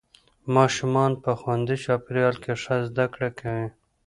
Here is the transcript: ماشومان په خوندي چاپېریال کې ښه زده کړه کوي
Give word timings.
ماشومان 0.55 1.11
په 1.23 1.31
خوندي 1.39 1.77
چاپېریال 1.83 2.35
کې 2.43 2.53
ښه 2.61 2.75
زده 2.87 3.05
کړه 3.13 3.29
کوي 3.39 3.67